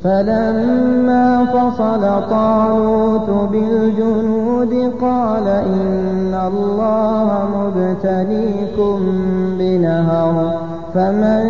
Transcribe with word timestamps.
فَلَمَّا 0.00 1.44
فَصَلَ 1.44 2.28
طَالُوتُ 2.30 3.30
بِالْجُنُودِ 3.52 4.92
قَالَ 5.00 5.46
إِنَّ 5.48 6.34
اللَّهَ 6.34 7.28
مُبْتَلِيكُم 7.56 8.96
بِنَهَرٍ 9.58 10.60
فَمَن 10.94 11.40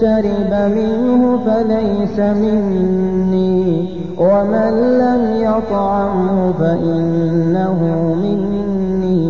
شَرِبَ 0.00 0.52
مِنْهُ 0.78 1.38
فَلَيْسَ 1.46 2.18
مِنِّي 2.18 3.88
وَمَن 4.18 4.72
لَّمْ 4.98 5.22
يَطْعَمْهُ 5.42 6.52
فَإِنَّهُ 6.58 7.78
مِنِّي 8.24 9.20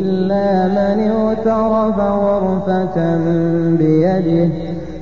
إِلَّا 0.00 0.68
مَنِ 0.76 0.98
اغْتَرَفَ 1.10 1.98
غُرْفَةً 2.00 3.16
بِيَدِهِ. 3.78 4.69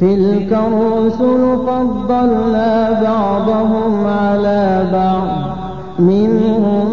تِلْكَ 0.00 0.52
الرُّسُلُ 0.52 1.42
فَضَّلْنَا 1.66 2.90
بَعْضَهُمْ 3.02 4.06
عَلَىٰ 4.06 4.84
بَعْضٍ 4.92 5.28
ۖ. 5.56 6.00
مِّنْهُم 6.00 6.86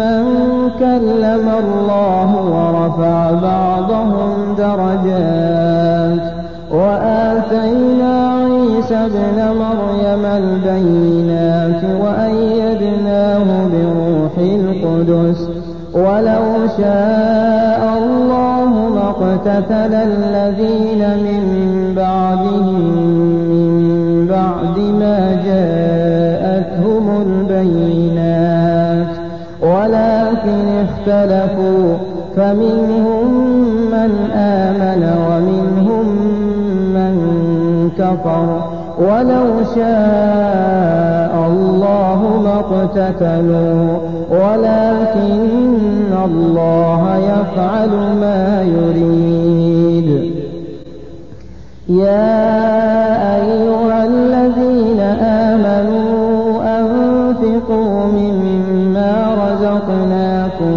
مَّن 0.00 0.22
كَلَّمَ 0.78 1.46
اللَّهُ 1.64 2.30
وَرَفَعَ 2.54 3.30
بَعْضَهُمْ 3.30 4.54
دَرَجَاتٍ 4.58 6.24
ۚ. 6.28 6.32
وَآتَيْنَا 6.74 8.14
عِيسَى 8.44 8.94
ابْنَ 8.94 9.38
مَرْيَمَ 9.64 10.24
الْبَيِّنَاتِ 10.40 11.82
وَأَيَّدْنَاهُ 12.02 13.46
بِرُوحِ 13.72 14.34
الْقُدُسِ 14.38 15.40
ۗ. 15.48 15.50
وَلَوْ 15.94 16.46
شَاءَ 16.78 17.67
مَا 19.46 19.58
اقْتَتَلَ 19.58 19.94
الَّذِينَ 19.94 21.02
مِن 21.24 21.42
بَعْدِهِم 21.96 22.82
مِّن 23.50 24.26
بَعْدِ 24.26 24.78
مَا 24.78 25.18
جَاءَتْهُمُ 25.46 27.06
الْبَيِّنَاتُ 27.26 29.12
وَلَٰكِنِ 29.62 30.66
اخْتَلَفُوا 30.86 31.86
فَمِنْهُم 32.36 33.26
مَّنْ 33.94 34.12
آمَنَ 34.34 35.02
وَمِنْهُم 35.28 36.06
مَّن 36.94 37.14
كَفَرَ 37.98 38.46
ۚ 38.60 38.62
وَلَوْ 39.00 39.46
شَاءَ 39.74 40.97
اقْتَتَلُوا 42.78 43.98
وَلَٰكِنَّ 44.30 46.12
اللَّهَ 46.24 47.02
يَفْعَلُ 47.16 47.90
مَا 48.20 48.62
يُرِيدُ. 48.62 50.32
يَا 51.88 52.36
أَيُّهَا 53.36 54.06
الَّذِينَ 54.06 55.00
آمَنُوا 55.20 56.60
أَنفِقُوا 56.80 58.06
مِمَّا 58.06 59.12
رَزَقْنَاكُم 59.44 60.76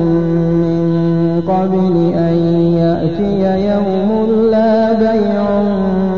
مِّن 0.63 1.41
قَبْلِ 1.47 1.95
أَن 2.15 2.35
يَأْتِيَ 2.81 3.43
يَوْمٌ 3.71 4.09
لَّا 4.51 4.93
بَيْعٌ 4.93 5.45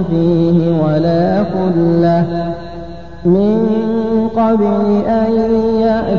فِيهِ 0.10 0.58
وَلَا 0.84 1.44
خُلَّةٌ. 1.54 2.26
مِّن 3.26 3.58
قَبْلِ 4.36 4.86
أَن 5.08 5.53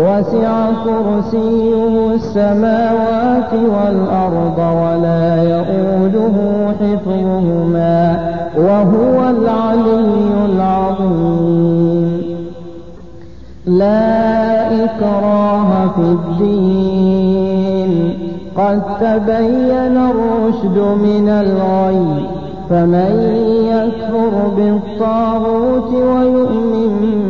وَسِعَ 0.00 0.70
كُرْسِيُّهُ 0.84 2.14
السَّمَاوَاتِ 2.14 3.52
وَالْأَرْضَ 3.54 4.58
وَلَا 4.58 5.42
يَئُودُهُ 5.42 6.36
حِفْظُهُمَا 6.80 8.16
ۚ 8.16 8.58
وَهُوَ 8.58 9.30
الْعَلِيُّ 9.30 10.32
الْعَظِيمُ. 10.44 12.22
لَا 13.66 14.84
إِكْرَاهَ 14.84 15.88
فِي 15.96 16.00
الدِّينِ 16.00 17.92
ۖ. 18.10 18.60
قَد 18.60 18.82
تَّبَيَّنَ 19.00 19.96
الرُّشْدُ 20.10 20.78
مِنَ 20.78 21.28
الْغَيِّ 21.28 22.20
ۚ. 22.20 22.26
فَمَن 22.70 23.12
يكفر 23.72 24.48
بالطاغوت 24.56 25.92
ويؤمن 25.92 27.29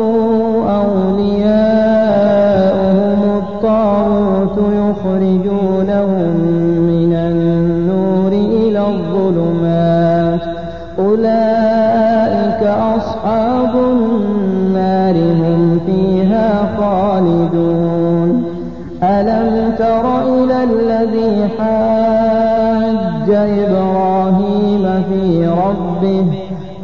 حاج 21.59 23.29
إبراهيم 23.29 25.03
في 25.09 25.47
ربه 25.47 26.25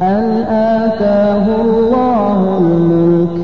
أن 0.02 0.44
آتاه 0.50 1.46
الله 1.60 2.58
الملك 2.58 3.36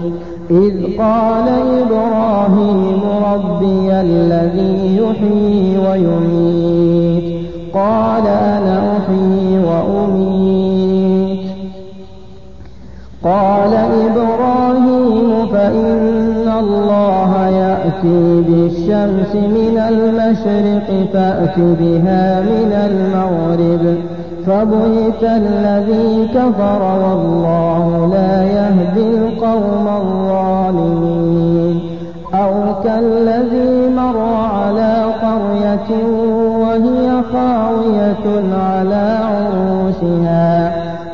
إذ 0.51 0.99
قال 0.99 1.49
إبراهيم 1.83 3.01
ربي 3.25 3.93
الذي 3.93 4.97
يحيي 4.97 5.79
ويميت 5.79 7.45
قال 7.75 8.27
أنا 8.27 8.97
أحيي 8.97 9.59
وأميت. 9.59 11.45
قال 13.25 13.75
إبراهيم 13.75 15.47
فإن 15.53 16.53
الله 16.59 17.04
يأتي 17.85 18.43
بالشمس 18.49 19.35
من 19.35 19.79
المشرق 19.89 20.89
فأت 21.13 21.59
بها 21.59 22.41
من 22.41 22.73
المغرب. 22.73 23.97
فبهت 24.47 25.23
الذي 25.23 26.29
كفر 26.35 26.83
والله 26.83 28.11
لا 28.13 28.45
يهدي 28.45 29.09
القوم 29.19 29.89
الظالمين. 30.03 31.81
أو 32.35 32.53
كالذي 32.85 33.89
مر 33.97 34.19
على 34.55 35.05
قرية 35.23 35.91
وهي 36.61 37.23
خاوية 37.33 38.27
على 38.55 39.19
عروشها 39.25 40.73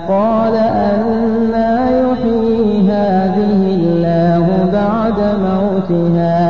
قال 0.08 0.54
أنا 0.54 1.90
يحيي 1.90 2.90
هذه 2.90 3.62
الله 3.74 4.46
بعد 4.72 5.18
موتها. 5.44 6.49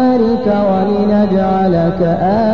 ولنجعلك 0.47 2.01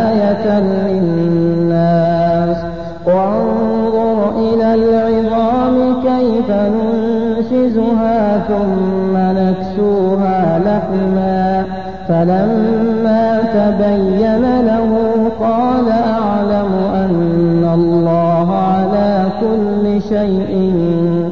آية 0.08 0.60
للناس. 0.60 2.58
وانظر 3.06 4.30
إلى 4.40 4.74
العظام 4.74 6.02
كيف 6.02 6.52
ننشزها 6.52 8.38
ثم 8.48 9.18
نكسوها 9.18 10.60
لحما. 10.60 11.66
فلما 12.08 13.40
تبين 13.54 14.62
له 14.62 14.92
قال 15.40 15.90
أعلم 15.92 16.72
أن 16.94 17.72
الله 17.74 18.56
على 18.56 19.26
كل 19.42 20.02
شيء 20.02 20.74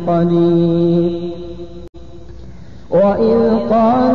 قدير. 0.07 1.35
وإذ 2.91 3.39
قال 3.69 4.14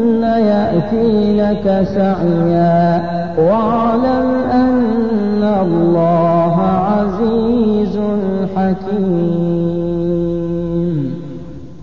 يأتينك 0.73 1.87
سعيا. 1.95 3.01
واعلم 3.37 4.29
أن 4.53 5.43
الله 5.61 6.55
عزيز 6.61 7.99
حكيم. 8.55 9.51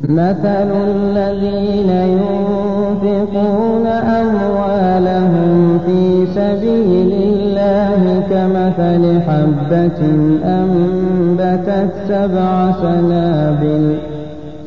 مثل 0.08 0.70
الذين 0.86 1.90
ينفقون 1.90 3.86
أموالهم 3.86 5.78
في 5.86 6.26
سبيل 6.34 7.12
الله 7.12 8.22
كمثل 8.30 9.20
حبة 9.20 10.00
أنبتت 10.44 11.92
سبع 12.08 12.72
سنابل 12.72 13.84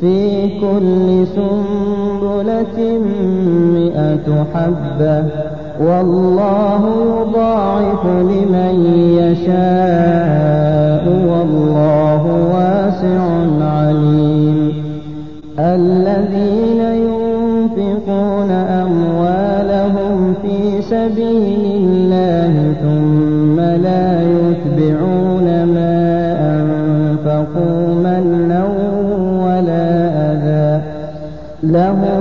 في 0.01 0.49
كل 0.59 1.27
سنبلة 2.51 2.99
مئة 3.73 4.45
حبة 4.53 5.23
والله 5.81 6.81
يضاعف 7.11 8.05
لمن 8.05 8.73
يشاء 9.19 11.03
والله 11.07 12.23
واسع 12.53 13.21
عليم. 13.61 14.73
الذين 15.59 16.81
ينفقون 16.81 18.51
أموالهم 18.51 20.33
في 20.41 20.81
سبيل 20.81 21.65
الله 21.75 22.73
ثم 22.81 23.59
لا 23.59 24.21
يتبعون 24.21 25.47
ما 25.73 25.97
أنفقوا 26.61 27.87
منا 27.95 28.63
ولا 29.45 29.87
أذى. 30.31 30.81
لهم 31.63 32.20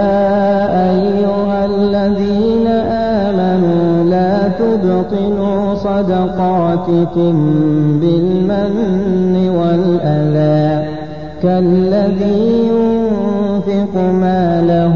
تبطلوا 4.83 5.75
صدقاتكم 5.75 7.33
بالمن 8.01 9.49
والأذى 9.57 10.87
كالذي 11.43 12.69
ينفق 12.69 13.95
ماله 13.95 14.95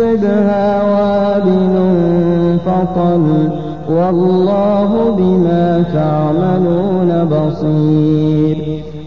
يصبها 0.00 0.82
وابل 0.82 1.74
فطل 2.66 3.24
والله 3.88 5.14
بما 5.18 5.84
تعملون 5.94 7.24
بصير. 7.24 8.56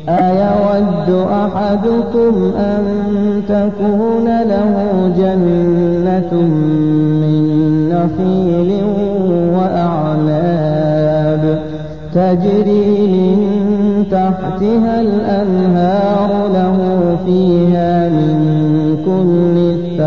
أيود 0.09 1.09
أحدكم 1.31 2.51
أن 2.57 2.83
تكون 3.49 4.25
له 4.25 4.73
جنة 5.17 6.33
من 7.21 7.43
نخيل 7.89 8.69
وأعناب 9.55 11.43
تجري 12.13 13.07
من 13.07 13.37
تحتها 14.11 15.01
الأنهار 15.01 16.29
له 16.53 16.77
فيها 17.25 18.09
من 18.09 18.33
كل 19.05 19.62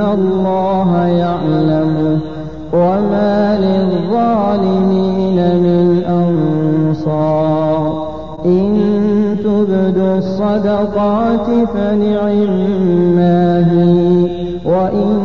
الله 0.00 1.06
يعلمه 1.06 2.18
وما 2.72 3.58
للظالمين 3.58 5.36
من 5.56 6.02
أنصار. 6.04 8.08
إن 8.44 8.76
تبدوا 9.44 10.18
الصدقات 10.18 11.46
فنعما 11.74 13.58
هي 13.72 14.28
وإن 14.64 15.18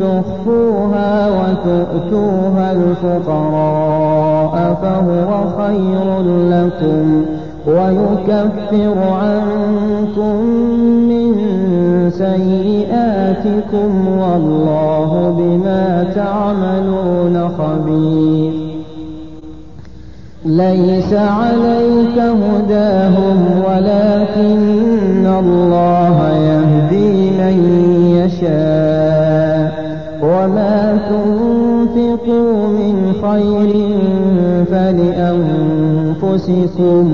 تخفوها 0.00 1.28
وتؤتوها 1.28 2.72
الفقراء 2.72 4.54
فهو 4.82 5.30
خير 5.58 6.22
لكم 6.50 7.24
ويكفر 7.66 8.98
عنكم 8.98 10.36
من 11.08 11.34
سيئاتكم 12.18 14.08
والله 14.18 15.34
بما 15.38 16.06
تعملون 16.14 17.48
خبير. 17.48 18.52
ليس 20.44 21.12
عليك 21.12 22.18
هداهم 22.18 23.38
ولكن 23.66 25.26
الله 25.26 26.38
يهدي 26.38 27.30
من 27.30 27.56
يشاء. 28.16 29.84
وما 30.22 30.98
تنفقوا 31.08 32.68
من 32.68 32.96
خير 33.22 33.70
فلأنفسكم 34.70 37.06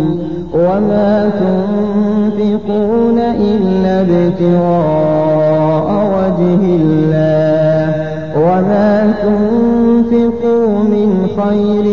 وما 0.55 1.31
تنفقون 1.41 3.19
إلا 3.19 4.01
ابتغاء 4.01 5.89
وجه 6.15 6.63
الله. 6.81 8.11
وما 8.37 9.13
تنفقوا 9.23 10.73
من 10.79 11.11
خير 11.37 11.87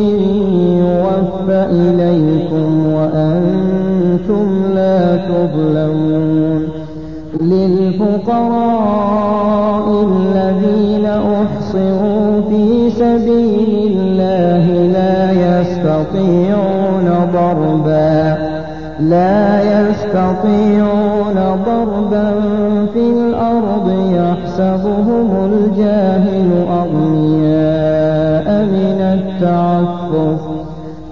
يوفى 0.83 1.59
إليكم 1.71 2.69
وأنتم 2.93 4.47
لا 4.75 4.99
تظلمون. 5.17 6.61
للفقراء 7.41 8.85
الذين 10.11 11.05
أحصروا 11.05 12.41
في 12.49 12.89
سبيل 12.89 13.71
الله 13.91 14.65
لا 14.93 15.16
يستطيعون 15.61 17.29
ضربا 17.33 18.37
لا 18.99 19.61
يستطيعون 19.61 21.35
ضربا 21.65 22.31
في 22.93 22.99
الأرض 22.99 23.91
يحسبهم 24.11 25.51
الجاهل 25.53 26.65
أغنياء 26.69 28.65
من 28.65 29.01
التعفف. 29.01 30.39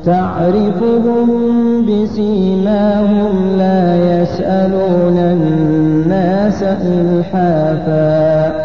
تعرفهم 0.06 1.30
بسيماهم 1.86 3.58
لا 3.58 3.96
يسألون 3.96 5.18
الناس 5.18 6.64
إلحافا. 6.64 8.65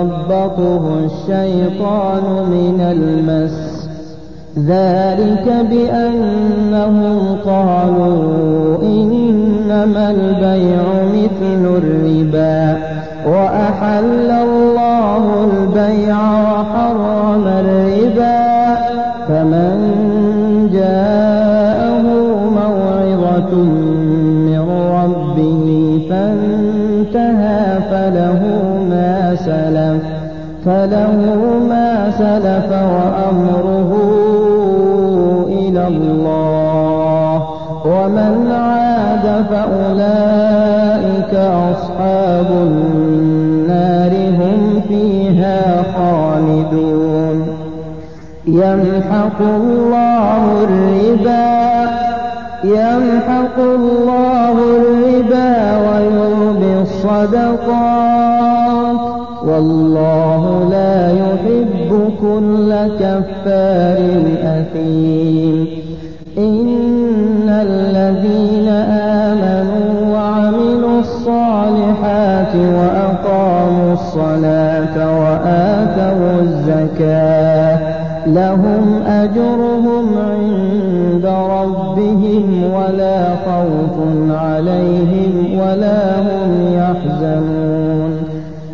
يتخبطه 0.00 0.98
الشيطان 1.04 2.22
من 2.50 2.80
المس 2.80 3.88
ذلك 4.58 5.66
بأنهم 5.70 7.36
قالوا 7.46 8.82
إنما 8.82 10.10
البيع 10.10 10.82
مثل 11.12 11.76
الربا 11.76 12.78
وأحل 13.26 14.30
الله 14.30 15.50
البيع 15.52 16.16
وحرم 16.42 17.46
الربا 17.46 18.76
فمن 19.28 19.99
فله 30.64 31.30
ما 31.68 32.10
سلف 32.10 32.72
وأمره 32.72 33.90
إلى 35.48 35.86
الله. 35.88 37.34
ومن 37.86 38.52
عاد 38.52 39.44
فأولئك 39.50 41.34
أصحاب 41.34 42.50
النار 42.50 44.12
هم 44.12 44.80
فيها 44.88 45.82
خالدون. 45.96 47.38
يمحق 48.46 49.40
الله 49.40 50.42
الربا 50.64 51.60
يمحق 52.64 53.58
الله 53.58 54.52
الربا 54.52 55.52
ويربي 55.86 56.72
الصدقات. 56.82 58.40
والله 59.46 60.68
لا 60.70 61.10
يحب 61.10 61.90
كل 62.20 62.70
كفار 63.00 64.00
أثيم. 64.42 65.66
إن 66.38 67.48
الذين 67.48 68.68
آمنوا 69.28 70.14
وعملوا 70.14 71.00
الصالحات 71.00 72.54
وأقاموا 72.56 73.92
الصلاة 73.92 74.96
وآتوا 75.20 76.40
الزكاة 76.40 77.78
لهم 78.26 79.02
أجرهم 79.06 80.06
عند 80.18 81.26
ربهم 81.26 82.64
ولا 82.74 83.18
خوف 83.46 83.96
عليهم 84.30 85.32
ولا 85.60 86.20
هم 86.20 86.39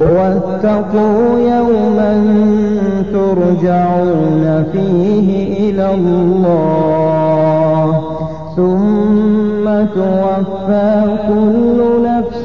واتقوا 0.00 1.38
يوما 1.38 2.12
ترجعون 3.12 4.64
فيه 4.72 5.28
إلى 5.70 5.86
الله 5.94 7.86
ثم 8.56 9.64
توفى 9.94 10.92
كل 11.28 11.78
نفس 12.04 12.44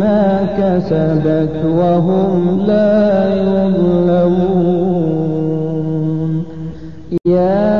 ما 0.00 0.26
كسبت 0.58 1.56
وهم 1.78 2.60
لا 2.66 3.00
يظلمون. 3.34 4.72
يا 7.26 7.72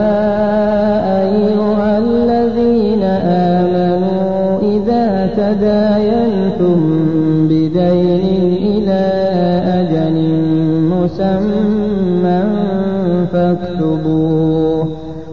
أيها 1.23 1.91
الذين 1.99 3.03
آمنوا 3.63 4.61
إذا 4.63 5.07
تداينتم 5.37 5.82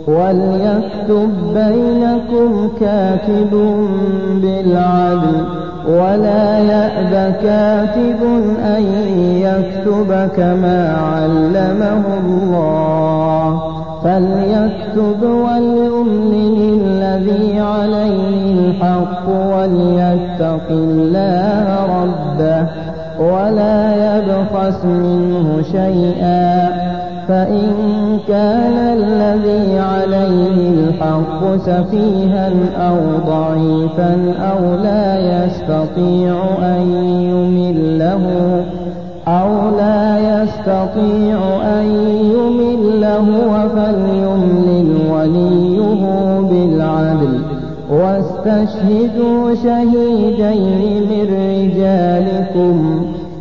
وليكتب 0.09 1.29
بينكم 1.53 2.69
كاتب 2.79 3.51
بالعدل 4.41 5.45
ولا 5.87 6.59
يأب 6.59 7.33
كاتب 7.43 8.21
أن 8.65 8.83
يكتب 9.41 10.29
كما 10.37 10.97
علمه 10.97 12.03
الله 12.25 13.61
فليكتب 14.03 15.23
وليملل 15.23 16.81
الذي 16.81 17.59
عليه 17.59 18.53
الحق 18.53 19.29
وليتق 19.29 20.69
الله 20.69 21.85
ربه 21.85 22.67
ولا 23.19 23.95
يبخس 23.95 24.85
منه 24.85 25.61
شيئا 25.71 26.88
فإن 27.29 27.69
كان 28.27 28.77
الذي 28.77 29.79
عليه 29.79 30.69
الحق 30.69 31.55
سفيها 31.57 32.51
أو 32.77 32.97
ضعيفا 33.27 34.33
أو 34.39 34.75
لا 34.83 35.19
يستطيع 35.19 36.35
أن 36.61 36.81
يمله 37.29 38.25
أو 39.27 39.77
لا 39.77 40.19
يستطيع 40.19 41.39
أن 41.63 41.85
يمله 42.35 43.27
فليملل 43.75 44.97
وليه 45.11 45.79
بالعدل 46.41 47.41
واستشهدوا 47.91 49.53
شهيدين 49.63 51.03
من 51.09 51.27
رجالكم 51.33 53.05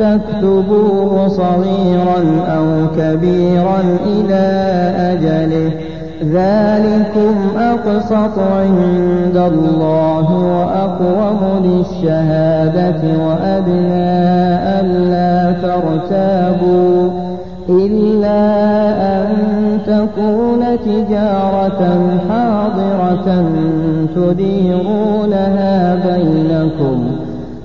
تكتبوه 0.00 1.28
صغيرا 1.28 2.20
أو 2.56 2.86
كبيرا 2.96 3.80
إلى 4.06 4.46
أجله. 5.12 5.70
ذلكم 6.24 7.34
أقسط 7.58 8.38
عند 8.38 9.36
الله 9.36 10.26
وأقوم 10.34 11.40
للشهادة 11.64 13.02
وأدنى 13.26 14.10
ألا 14.80 15.52
ترتابوا 15.52 17.10
إلا 17.68 18.42
أن 19.18 19.28
تكون 19.86 20.60
تجارة 20.84 21.82
حاضرة 22.28 23.44
تديرونها 24.16 25.94
بينكم. 25.94 27.19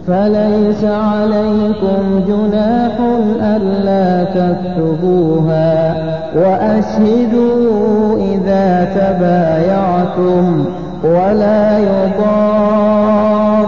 فليس 0.07 0.83
عليكم 0.83 2.23
جناح 2.27 2.99
ألا 3.41 4.23
تكتبوها 4.23 5.95
وأشهدوا 6.35 8.17
إذا 8.17 8.85
تبايعتم 8.95 10.65
ولا 11.03 11.79
يضار 11.79 13.65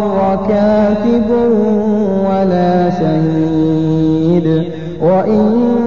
كاتب 0.50 1.30
ولا 2.30 2.89
شهيد 2.89 4.63
وإن 5.02 5.87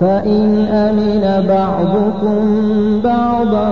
فإن 0.00 0.66
أمن 0.66 1.46
بعضكم 1.48 2.40
بعضا 3.04 3.70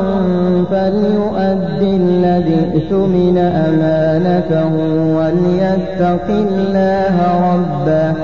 فليؤد 0.70 1.82
الذي 1.82 2.70
ائتمن 2.74 3.38
أمانته 3.38 4.72
وليتق 5.16 6.28
الله 6.28 7.16
ربه 7.54 8.14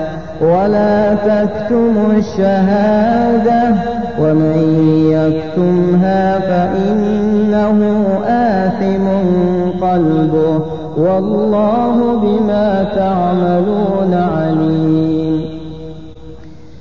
ولا 0.41 1.13
تكتموا 1.13 2.13
الشهادة 2.17 3.75
ومن 4.19 4.57
يكتمها 5.11 6.39
فإنه 6.39 7.79
آثم 8.27 9.07
قلبه 9.85 10.61
والله 10.97 12.19
بما 12.23 12.85
تعملون 12.95 14.13
عليم 14.13 15.10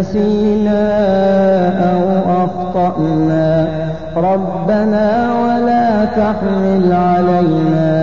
نسينا 0.00 0.82
أو 1.92 2.04
أخطأنا. 2.44 3.66
ربنا 4.16 5.28
ولا 5.42 6.04
تحمل 6.04 6.92
علينا 6.92 7.96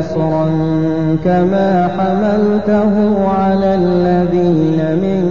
إصرا 0.00 0.46
كما 1.24 1.88
حملته 1.98 2.92
على 3.38 3.74
الذين 3.74 4.78
من 5.02 5.24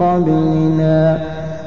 قبلنا. 0.00 1.18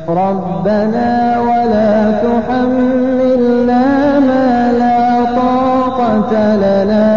ربنا 0.09 1.39
ولا 1.39 2.11
تحملنا 2.11 3.83
ما 4.19 4.71
لا 4.79 5.25
طاقة 5.35 6.55
لنا 6.55 7.16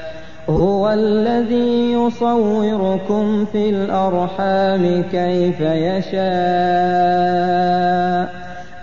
هو 0.57 0.89
الذي 0.89 1.91
يصوركم 1.91 3.45
في 3.45 3.69
الأرحام 3.69 5.03
كيف 5.11 5.61
يشاء. 5.61 6.21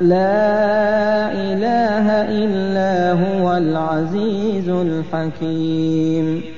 لا 0.01 1.33
إله 1.33 2.07
إلا 2.31 3.13
هو 3.13 3.57
العزيز 3.57 4.69
الحكيم. 4.69 6.58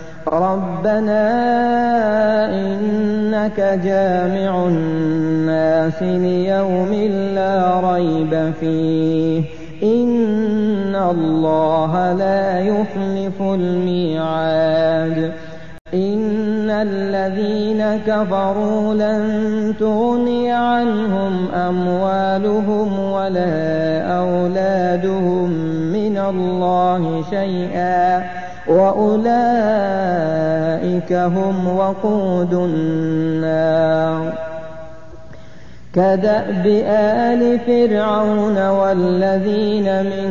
ربنا 0.27 1.23
إنك 2.53 3.79
جامع 3.83 4.67
الناس 4.67 6.01
ليوم 6.01 6.93
لا 7.35 7.79
ريب 7.93 8.53
فيه 8.59 9.43
إن 9.83 10.95
الله 10.95 12.13
لا 12.13 12.59
يخلف 12.59 13.41
الميعاد 13.41 15.31
إن 15.93 16.69
الذين 16.69 17.99
كفروا 18.07 18.93
لن 18.93 19.73
تغني 19.79 20.51
عنهم 20.51 21.47
أموالهم 21.51 22.99
ولا 22.99 24.01
أولادهم 24.01 25.49
من 25.93 26.17
الله 26.17 27.23
شيئا 27.29 28.23
وأولئك 28.71 29.21
هم 31.13 31.77
وقود 31.77 32.53
النار. 32.53 34.33
كدأب 35.95 36.65
آل 36.87 37.59
فرعون 37.59 38.69
والذين 38.69 40.03
من 40.03 40.29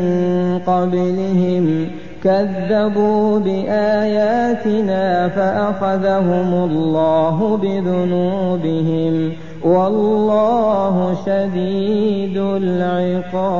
قبلهم 0.66 1.90
كذبوا 2.24 3.38
بآياتنا 3.38 5.28
فأخذهم 5.28 6.54
الله 6.54 7.58
بذنوبهم 7.62 9.32
والله 9.64 11.16
شديد 11.26 12.36
العقاب. 12.36 13.50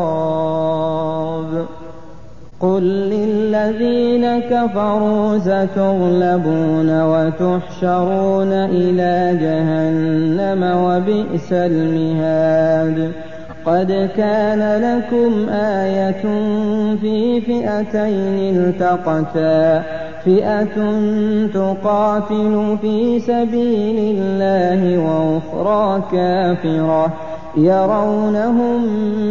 قل 2.60 2.82
للذين 2.82 4.40
كفروا 4.40 5.38
ستغلبون 5.38 7.02
وتحشرون 7.02 8.52
إلى 8.52 9.38
جهنم 9.40 10.62
وبئس 10.84 11.52
المهاد 11.52 13.12
قد 13.66 14.10
كان 14.16 14.60
لكم 14.82 15.48
آية 15.48 16.22
في 17.00 17.40
فئتين 17.40 18.56
التقتا 18.56 19.82
فئة 20.24 20.76
تقاتل 21.54 22.78
في 22.80 23.20
سبيل 23.20 24.16
الله 24.18 24.98
وأخرى 24.98 26.02
كافرة 26.12 27.29
يرونهم 27.56 28.82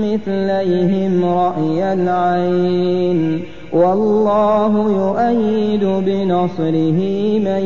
مثليهم 0.01 1.25
رأي 1.25 1.93
العين. 1.93 3.43
والله 3.73 4.91
يؤيد 4.91 5.83
بنصره 5.83 6.99
من 7.39 7.63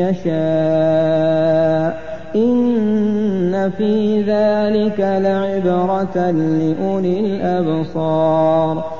يشاء. 0.00 2.00
إن 2.36 3.70
في 3.78 4.22
ذلك 4.22 5.00
لعبرة 5.00 6.30
لأولي 6.30 7.20
الأبصار. 7.20 8.99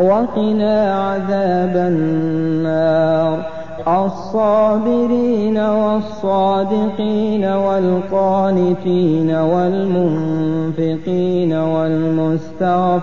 وقنا 0.00 0.94
عذاب 0.94 1.76
النار. 1.76 3.58
الصابرين 3.88 5.58
والصادقين 5.58 7.44
والقانتين 7.44 9.34
والمنفقين 9.34 11.52
والمستغفرين 11.52 12.94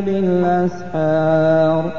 بالأسحار. 0.00 1.92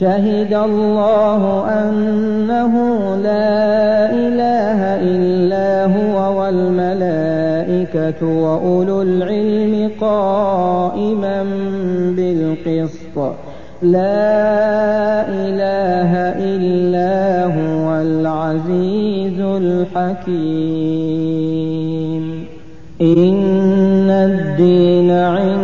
شهد 0.00 0.52
الله 0.52 1.64
أنه 1.68 2.74
لا 3.16 4.10
إله 4.10 5.00
إلا 5.00 5.96
هو 5.96 6.40
والملائكة 6.40 7.45
وأولو 8.22 9.02
العلم 9.02 9.90
قائما 10.00 11.42
بالقسط. 12.16 13.16
لا 13.82 15.28
إله 15.28 16.12
إلا 16.38 17.44
هو 17.44 18.00
العزيز 18.02 19.40
الحكيم. 19.40 20.36
إن 23.00 24.10
الدين 24.10 25.10
عند 25.10 25.55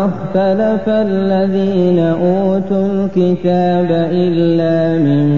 وما 0.00 0.08
اختلف 0.08 0.88
الذين 0.88 1.98
أوتوا 1.98 2.86
الكتاب 2.86 4.08
إلا 4.12 4.98
من 5.02 5.28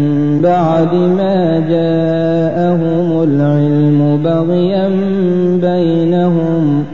بعد 0.43 0.95
ما 0.95 1.61
جاءهم 1.69 3.23
العلم 3.23 4.21
بغيا 4.25 4.89
بينهم. 5.61 6.85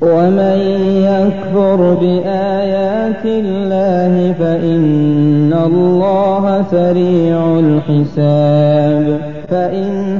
ومن 0.00 0.58
يكفر 1.02 1.94
بآيات 2.00 3.24
الله 3.24 4.34
فإن 4.38 5.54
الله 5.66 6.64
سريع 6.70 7.58
الحساب. 7.58 9.20
فإن 9.50 10.18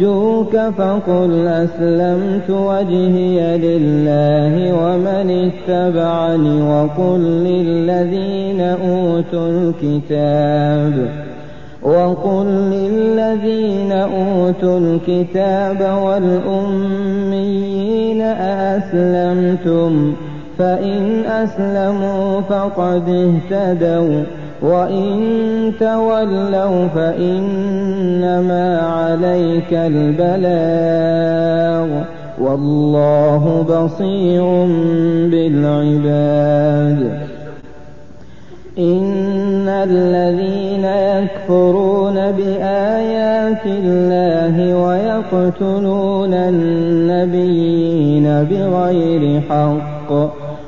حاجوك 0.00 0.56
فقل 0.78 1.46
أسلمت 1.46 2.50
وجهي 2.50 3.58
لله 3.58 4.72
ومن 4.72 5.50
اتبعني 5.50 6.62
وقل 6.62 7.20
للذين 7.20 8.60
أوتوا 8.60 9.48
الكتاب 9.48 11.08
وقل 11.82 12.46
للذين 12.46 13.92
أوتوا 13.92 14.78
الكتاب 14.78 15.80
والأميين 16.04 17.40
أأسلمتم 18.22 20.14
فإن 20.58 21.24
أسلموا 21.26 22.40
فقد 22.40 23.08
اهتدوا 23.08 24.39
وإن 24.62 25.72
تولوا 25.80 26.86
فإنما 26.88 28.80
عليك 28.80 29.72
البلاغ 29.72 31.00
والله 32.40 33.62
بصير 33.62 34.44
بالعباد 35.30 37.00
إن 38.78 39.68
الذين 39.68 40.84
يكفرون 40.84 42.14
بآيات 42.14 43.66
الله 43.66 44.74
ويقتلون 44.76 46.34
النبيين 46.34 48.24
بغير 48.50 49.40
حق 49.40 50.39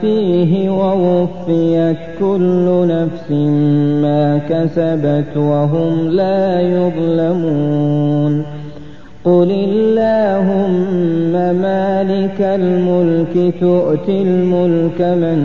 فيه 0.00 0.70
ووفيت 0.70 1.96
كل 2.20 2.86
نفس 2.88 3.30
ما 4.02 4.40
كسبت 4.48 5.36
وهم 5.36 6.08
لا 6.08 6.60
يظلمون. 6.60 8.44
قل 9.24 9.50
اللهم 9.50 11.32
مالك 11.62 12.40
الملك 12.40 13.54
تؤتي 13.60 14.22
الملك 14.22 15.00
من 15.00 15.38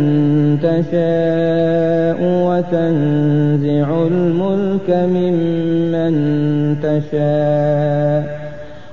تشاء 0.64 2.20
وتنزع 2.48 4.08
الملك 4.08 4.90
ممن 4.90 6.16
تشاء. 6.80 8.45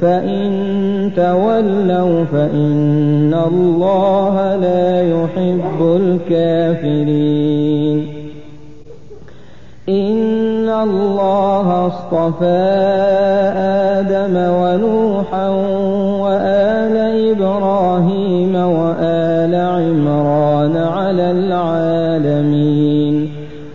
فإن 0.00 1.10
تولوا 1.16 2.24
فإن 2.24 3.34
الله 3.46 4.56
لا 4.56 5.02
يحب 5.02 5.82
الكافرين. 5.82 8.06
إن 9.88 10.68
الله 10.68 11.86
اصطفى 11.86 12.68
آدم 13.96 14.36
ونوحا 14.36 15.48
وآل 16.24 16.96
إبراهيم 17.30 18.54
وآل 18.54 19.54
عمران 19.54 20.76
على 20.76 21.30
العالمين. 21.30 22.57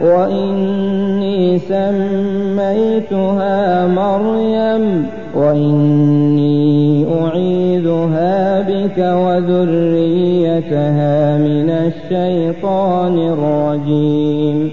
وإني 0.00 1.58
سميتها 1.58 3.06
مريم 3.86 5.06
وإني 5.36 7.06
أعيذها 7.20 8.60
بك 8.60 8.98
وذريتها 8.98 10.56
من 11.38 11.70
الشيطان 11.70 13.18
الرجيم 13.18 14.70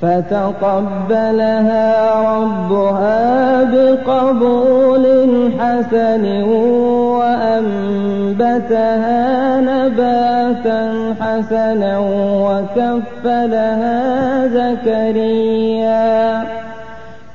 فتقبلها 0.00 1.86
ربها 2.36 3.64
بقبول 3.64 5.04
حسن 5.58 6.24
وأنبتها 8.26 9.60
نباتا 9.60 11.14
حسنا 11.20 11.98
وكفلها 12.46 13.96
زكريا. 14.46 16.42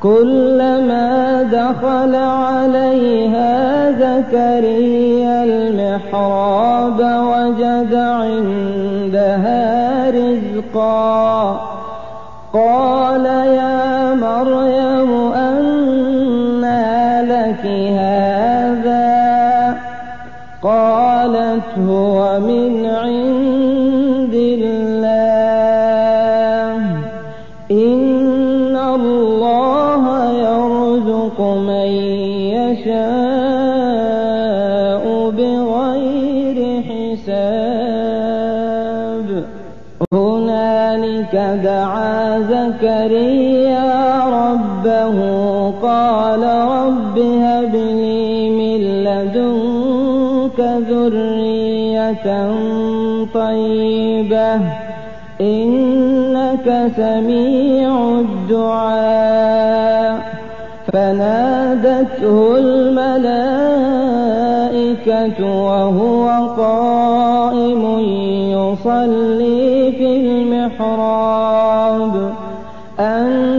كلما 0.03 1.43
دخل 1.43 2.15
عليها 2.15 3.91
زكريا 3.91 5.43
المحراب 5.43 6.99
وجد 6.99 7.95
عندها 7.95 9.39
رزقا. 10.09 11.59
قال 12.53 13.25
يا 13.25 14.13
مريم 14.13 14.70
هو 21.77 22.39
من 22.39 22.85
عند 22.85 24.33
الله. 24.33 25.21
إن 27.71 28.75
الله 28.75 30.03
يرزق 30.31 31.41
من 31.41 31.87
يشاء 32.55 33.01
بغير 35.29 36.57
حساب. 36.81 37.91
هنالك 40.13 41.35
دعا 41.63 42.39
زكريا 42.39 43.91
ربه 44.25 45.17
قال 45.81 46.43
رب 46.43 47.17
هب 47.19 47.75
لي 47.75 48.49
من 48.49 48.81
لدنك 49.03 50.59
ذرية 50.59 51.40
طيبة. 53.33 54.59
إنك 55.41 56.91
سميع 56.97 58.19
الدعاء. 58.19 60.41
فنادته 60.93 62.57
الملائكة 62.57 65.45
وهو 65.45 66.29
قائم 66.57 67.99
يصلي 68.49 69.91
في 69.91 70.17
المحراب. 70.17 72.33
أن 72.99 73.50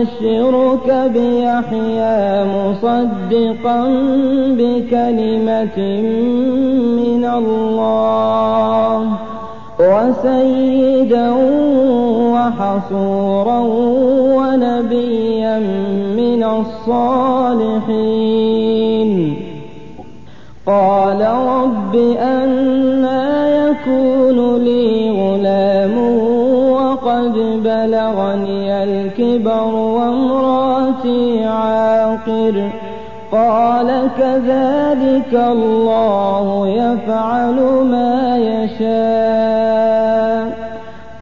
يبشرك 0.00 0.88
بيحيى 1.12 2.44
مصدقا 2.44 3.80
بكلمة 4.58 5.78
من 7.00 7.24
الله 7.24 8.96
وسيدا 9.80 11.30
وحصورا 12.32 13.60
ونبيا 14.36 15.58
من 16.16 16.42
الصالحين. 16.44 18.30
قال 20.66 21.20
رب 21.46 21.94
أنا 22.18 23.48
يكون 23.48 24.38
لي 24.64 24.99
بلغني 28.40 28.84
الكبر 28.84 29.72
عاقر. 31.46 32.70
قال 33.32 34.08
كذلك 34.18 35.34
الله 35.34 36.68
يفعل 36.68 37.54
ما 37.84 38.38
يشاء. 38.38 39.60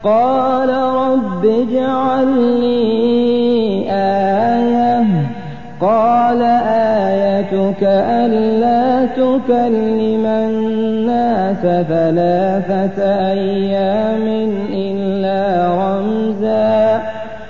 قال 0.05 0.69
رب 0.69 1.45
اجعل 1.45 2.29
لي 2.61 3.85
آية. 3.91 5.05
قال 5.81 6.43
آيتك 6.43 7.83
ألا 7.83 9.07
تكلم 9.07 10.27
الناس 10.27 11.63
ثلاثة 11.63 13.03
أيام 13.33 14.27
إلا 14.73 15.69
رمزا 15.69 16.18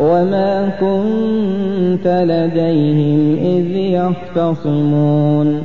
وما 0.00 0.70
كنت 0.80 2.06
لديهم 2.06 3.36
إذ 3.36 3.76
يختصمون 3.76 5.62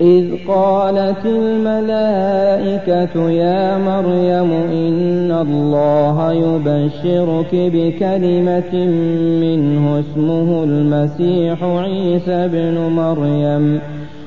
إذ 0.00 0.24
قالت 0.48 1.26
الملائكة 1.26 3.30
يا 3.30 3.78
مريم 3.78 4.52
إن 4.52 5.32
الله 5.32 6.32
يبشرك 6.32 7.48
بكلمة 7.52 8.74
منه 9.40 10.00
اسمه 10.00 10.64
المسيح 10.64 11.64
عيسى 11.64 12.48
بن 12.48 12.78
مريم 12.78 13.80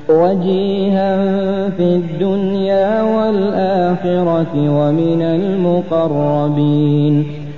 وجيها 0.08 1.16
في 1.68 1.96
الدنيا 1.96 3.02
والآخرة 3.02 4.54
ومن 4.54 5.22
المقربين 6.02 7.43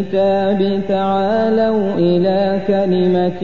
الكتاب 0.00 0.80
تعالوا 0.88 1.94
إلى 1.98 2.60
كلمة 2.66 3.40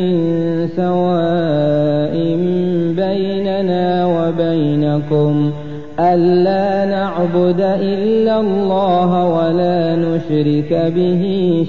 سواء 0.76 2.14
بيننا 2.96 4.30
بينكم 4.38 5.53
ألا 6.00 6.84
نعبد 6.84 7.61
إلا 7.61 8.40
الله 8.40 9.26
ولا 9.26 9.96
نشرك 9.96 10.92
به 10.94 11.22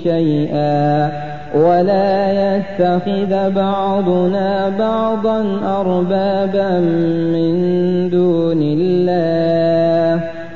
شيئا 0.03 1.11
ولا 1.55 2.31
يتخذ 2.31 3.51
بعضنا 3.51 4.69
بعضا 4.79 5.41
أربابا 5.79 6.79
من 7.33 7.53
دون 8.09 8.61
الله 8.61 10.32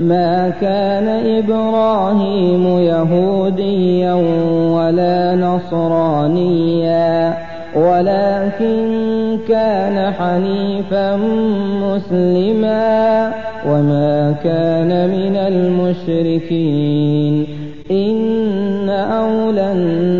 ما 0.00 0.52
كان 0.60 1.08
إبراهيم 1.38 2.78
يهوديا 2.78 4.14
ولا 4.74 5.36
نصرانيا 5.36 7.34
ولكن 7.76 9.38
كان 9.48 10.12
حنيفا 10.12 11.16
مسلما 11.82 13.32
وما 13.66 14.34
كان 14.44 15.08
من 15.08 15.36
المشركين. 15.36 17.46
إن 17.90 18.88
أولى 18.88 19.72
الناس 19.72 20.19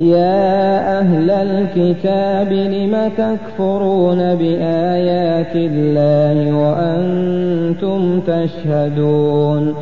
يا 0.00 1.00
أهل 1.00 1.30
الكتاب 1.30 2.52
لم 2.52 3.10
تكفرون 3.18 4.34
بآيات 4.34 5.54
الله 5.54 6.52
وأنتم 6.52 8.20
تشهدون 8.20 9.74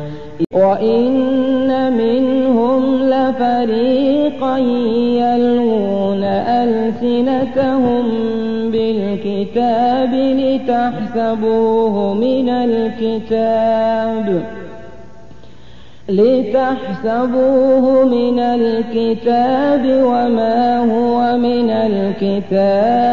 وإن 0.53 1.93
منهم 1.93 3.03
لفريقا 3.03 4.57
يلوون 4.57 6.23
ألسنتهم 6.63 8.03
بالكتاب 8.71 10.13
لتحسبوه 10.13 12.13
من 12.13 12.49
الكتاب 12.49 14.43
لتحسبوه 16.09 18.05
من 18.05 18.39
الكتاب 18.39 19.85
وما 19.85 20.79
هو 20.79 21.37
من 21.37 21.69
الكتاب 21.69 23.11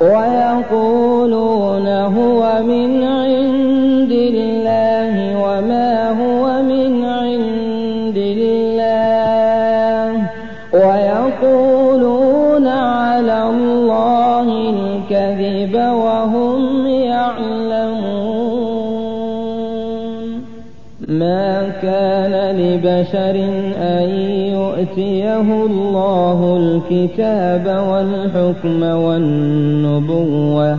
ويقولون 0.00 1.86
هو 1.86 2.62
من 2.62 3.04
عند 3.04 4.12
الله. 4.12 4.55
لبشر 22.96 23.36
أن 23.76 24.08
يؤتيه 24.52 25.66
الله 25.66 26.56
الكتاب 26.56 27.66
والحكم 27.88 28.82
والنبوة 28.82 30.78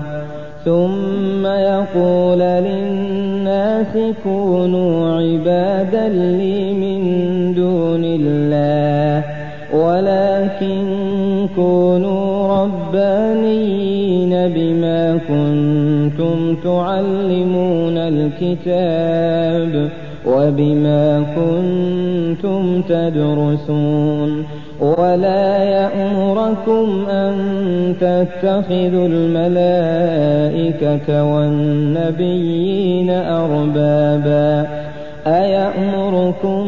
ثم 0.66 1.46
يقول 1.46 2.40
للناس 2.40 3.98
كونوا 4.24 5.18
عبادا 5.18 6.10
لي 6.10 6.74
من 6.74 7.54
دون 7.54 8.04
الله 8.06 9.24
ولكن 9.74 10.86
كونوا 11.56 12.48
ربانيين 12.64 14.30
بما 14.30 15.20
كنتم 15.28 16.56
تعلمون 16.64 17.98
الكتاب 17.98 19.90
وبما 20.28 21.26
كنتم 21.36 22.82
تدرسون 22.82 24.46
ولا 24.80 25.64
يأمركم 25.64 27.06
أن 27.10 27.36
تتخذوا 28.02 29.08
الملائكة 29.08 30.28
والنبيين 31.24 33.10
أربابا 33.10 34.68
أيأمركم 35.28 36.64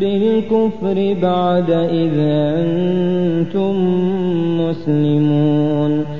بالكفر 0.00 1.16
بعد 1.22 1.70
إذ 1.70 2.18
أنتم 2.18 3.74
مسلمون 4.60 6.19